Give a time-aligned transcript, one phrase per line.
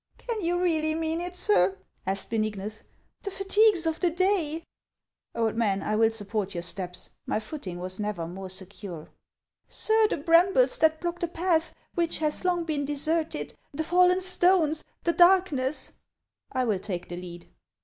[0.27, 2.81] "Can you really mean it, sir?" asked Benignus."
[3.21, 4.63] The fatigues of the day"
[5.35, 9.11] Old man, I will support your steps; my footing was never more secure."
[9.69, 12.83] 220 HANS OF ICELAND." Sir, the brambles that block the path, which has long been
[12.83, 15.91] deserted, the fallen stones, the darkness
[16.51, 17.47] —"•''I will take the lead."